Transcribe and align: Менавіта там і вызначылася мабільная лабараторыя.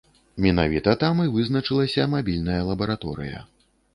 Менавіта 0.45 0.93
там 1.03 1.19
і 1.25 1.33
вызначылася 1.35 2.07
мабільная 2.15 2.57
лабараторыя. 2.69 3.45